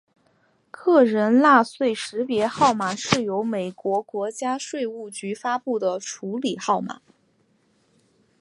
[0.71, 7.01] 个人纳税识别号码是由美国国家税务局发布的处理号码。